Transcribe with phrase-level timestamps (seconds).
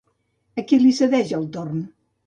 [0.61, 1.89] A qui li cedeix el torn?